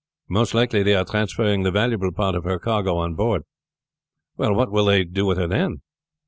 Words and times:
"Most 0.29 0.55
likely 0.55 0.81
they 0.81 0.95
are 0.95 1.05
transferring 1.05 1.61
the 1.61 1.69
valuable 1.69 2.11
part 2.11 2.33
of 2.33 2.43
her 2.43 2.57
cargo 2.57 2.97
on 2.97 3.13
board." 3.13 3.43
"What 4.33 4.71
will 4.71 4.85
they 4.85 5.03
do 5.03 5.27
with 5.27 5.37
her 5.37 5.45
then?" 5.47 5.81